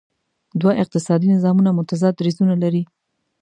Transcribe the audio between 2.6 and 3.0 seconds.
لري.